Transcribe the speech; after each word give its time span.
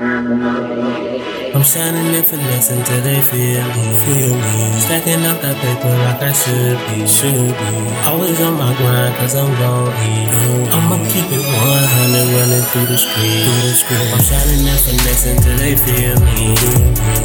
I'm 0.00 1.62
shining 1.62 2.16
and 2.16 2.24
finessing 2.24 2.82
till 2.82 3.02
they 3.02 3.20
feel 3.20 3.60
me, 3.60 3.92
feel 4.08 4.32
me. 4.32 4.80
Stacking 4.80 5.20
up 5.28 5.36
that 5.44 5.52
paper 5.60 5.92
like 5.92 6.22
I 6.22 6.32
should 6.32 6.80
be, 6.88 7.04
should 7.04 7.52
be. 7.52 7.70
Always 8.08 8.40
on 8.40 8.56
my 8.56 8.72
grind 8.80 9.14
cause 9.20 9.36
I'm 9.36 9.52
gon' 9.60 9.92
eat. 10.08 10.32
I'ma 10.72 10.96
keep 11.12 11.28
it 11.28 11.44
100 11.44 12.24
running 12.24 12.64
through 12.72 12.88
the 12.88 12.96
street, 12.96 13.44
through 13.44 13.68
the 13.68 13.76
street. 13.76 14.08
I'm 14.16 14.24
shining 14.24 14.64
and 14.64 14.80
finessing 14.80 15.38
till 15.44 15.60
they 15.60 15.76
feel 15.76 16.16
me. 16.24 16.56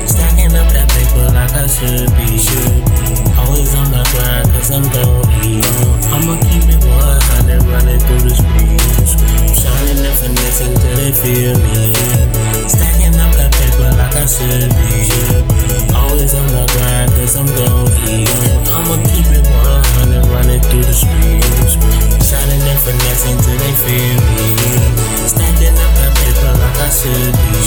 Stacking 0.04 0.52
up 0.52 0.68
that 0.76 0.92
paper 0.92 1.32
like 1.32 1.56
I 1.56 1.72
should 1.72 2.12
be, 2.20 2.36
should 2.36 2.84
be. 2.84 3.32
Always 3.40 3.72
on 3.80 3.88
my 3.96 4.04
grind 4.12 4.52
cause 4.52 4.76
I'm 4.76 4.84
gon' 4.92 5.24
eat. 5.40 5.64
I'ma 6.12 6.36
keep 6.44 6.68
it 6.68 6.84
100 6.84 7.64
running 7.64 8.02
through 8.04 8.28
the 8.28 8.36
street. 8.36 9.56
Shining 9.56 10.04
and 10.04 10.18
finessing 10.20 10.76
till 10.76 10.96
they 11.00 11.16
feel 11.16 11.56
me. 11.64 11.97
Should 14.48 14.72
be. 14.80 15.04
Always 15.94 16.34
on 16.34 16.48
the 16.48 16.64
grind 16.72 17.12
cause 17.12 17.36
I'm 17.36 17.48
gon' 17.60 17.92
eat. 18.08 18.32
I'ma 18.72 18.96
keep 19.12 19.28
it 19.36 19.44
100 19.44 20.24
running 20.32 20.62
through 20.62 20.86
the 20.88 20.96
streets. 20.96 21.76
Shining 22.24 22.64
and 22.64 22.80
finessing 22.80 23.38
till 23.44 23.60
they 23.60 23.74
feel 23.84 24.18
me. 24.24 24.56
Stacking 25.28 25.76
up 25.76 25.92
that 26.00 26.12
paper 26.16 26.54
like 26.64 26.80
I 26.80 26.90
should 26.90 27.36
be. 27.52 27.60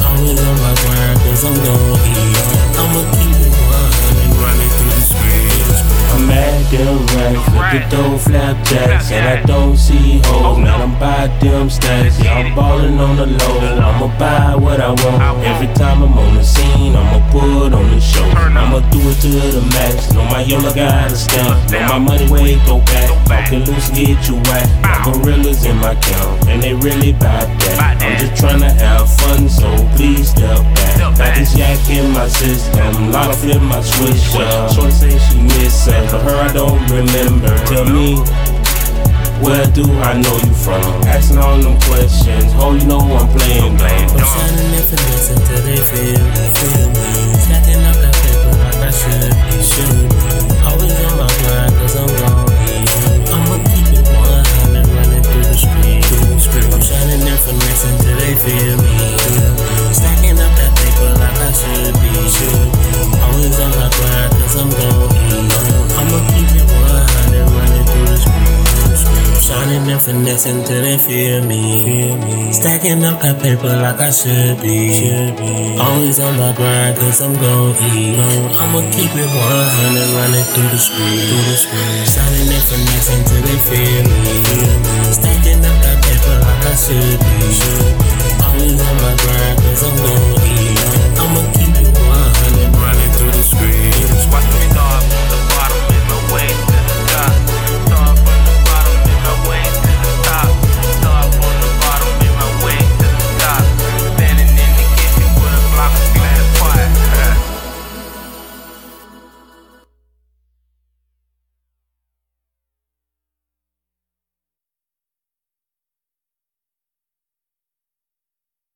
Always 0.00 0.40
on 0.40 0.56
my 0.64 0.72
grind 0.80 1.18
cause 1.28 1.44
I'm 1.44 1.56
gon' 1.60 2.00
eat. 2.08 2.40
I'ma 2.80 3.02
keep 3.16 3.36
it 3.36 3.52
100 3.52 4.40
running 4.40 4.72
through 4.76 4.94
the 4.96 5.04
streets. 5.12 5.80
I'm 6.12 6.30
at 6.30 6.70
them 6.70 7.00
racks, 7.16 7.48
look 7.52 7.72
at 7.72 7.90
those 7.90 8.24
flapjacks, 8.24 9.10
and 9.10 9.24
I 9.28 9.42
don't 9.46 9.76
see 9.76 10.20
hoes. 10.26 10.44
Oh, 10.44 10.60
now 10.60 10.82
I'm 10.82 10.92
by 11.00 11.26
them 11.40 11.70
stacks, 11.70 12.22
yeah, 12.22 12.34
I'm 12.34 12.54
ballin' 12.54 12.98
on 12.98 13.16
the 13.16 13.26
low. 13.26 13.80
I'ma 13.80 14.08
buy 14.18 14.54
Know 20.10 20.24
my 20.24 20.42
Yola 20.42 20.74
got 20.74 21.12
a 21.12 21.16
stamp. 21.16 21.70
Know 21.70 21.86
my 21.86 21.98
money 21.98 22.30
way 22.30 22.56
go 22.66 22.78
back. 22.90 23.08
Talking 23.26 23.64
loose, 23.64 23.90
get 23.90 24.28
you 24.28 24.36
whack. 24.48 24.66
Got 24.82 25.14
gorillas 25.14 25.64
in 25.64 25.76
my 25.78 25.94
count, 25.94 26.48
and 26.48 26.62
they 26.62 26.74
really 26.74 27.12
bout 27.12 27.46
that. 27.46 28.02
I'm 28.02 28.18
just 28.18 28.42
tryna 28.42 28.72
have 28.80 29.08
fun, 29.20 29.48
so 29.48 29.68
please 29.96 30.30
step 30.30 30.58
back. 30.74 31.18
Got 31.18 31.36
this 31.36 31.56
yak 31.56 31.78
in 31.90 32.10
my 32.12 32.28
system, 32.28 33.12
lot 33.12 33.30
of 33.30 33.38
flip 33.38 33.60
my 33.62 33.80
switch 33.80 34.34
up. 34.40 34.72
Shorty 34.72 34.90
say 34.90 35.18
she 35.18 35.40
miss 35.42 35.86
her, 35.86 36.08
for 36.08 36.18
her 36.18 36.36
I 36.36 36.52
don't 36.52 36.80
remember. 36.90 37.54
Tell 37.66 37.84
me. 37.84 38.22
Where 39.42 39.66
do 39.74 39.82
I 39.82 40.14
know 40.22 40.36
you 40.38 40.54
from? 40.54 40.82
Asking 41.02 41.38
all 41.38 41.58
them 41.58 41.76
questions. 41.90 42.54
Oh, 42.54 42.78
you 42.78 42.86
know 42.86 43.00
I'm 43.00 43.26
playing 43.36 43.76
Shining 69.62 69.92
and 69.92 70.02
finessing 70.02 70.64
till 70.64 70.82
they 70.82 70.98
feel 70.98 71.44
me. 71.44 72.50
Stacking 72.52 73.04
up 73.04 73.22
that 73.22 73.40
paper 73.40 73.70
like 73.70 74.00
I 74.00 74.10
should 74.10 74.58
be. 74.60 75.78
Always 75.78 76.18
on 76.18 76.34
my 76.36 76.50
grind 76.50 76.98
cause 76.98 77.22
I'm 77.22 77.32
gon' 77.38 77.70
eat. 77.94 78.18
I'ma 78.58 78.82
keep 78.90 79.14
it 79.14 79.30
100 79.30 80.18
running 80.18 80.46
through 80.50 80.66
the 80.66 80.82
street. 80.82 81.30
Through 81.30 81.46
the 81.46 81.54
street. 81.62 82.10
Shining 82.10 82.50
and 82.50 82.64
finessing 82.66 83.22
till 83.22 83.42
they 83.46 83.58
feel 83.70 84.02
me. 84.10 84.42
Stacking 85.14 85.62
up 85.62 85.91